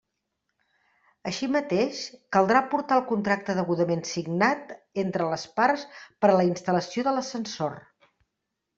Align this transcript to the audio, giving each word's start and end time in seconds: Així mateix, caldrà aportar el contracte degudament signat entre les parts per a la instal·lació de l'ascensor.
Així 1.31 1.49
mateix, 1.55 1.99
caldrà 2.37 2.63
aportar 2.65 2.97
el 3.03 3.05
contracte 3.13 3.57
degudament 3.61 4.03
signat 4.15 4.75
entre 5.05 5.31
les 5.37 5.47
parts 5.63 5.87
per 6.05 6.35
a 6.35 6.41
la 6.43 6.51
instal·lació 6.53 7.09
de 7.11 7.19
l'ascensor. 7.21 7.83